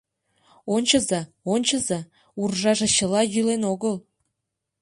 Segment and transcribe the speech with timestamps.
[0.75, 1.21] —Ончыза,
[1.53, 1.99] ончыза,
[2.41, 3.95] уржаже чыла йӱлен огыл.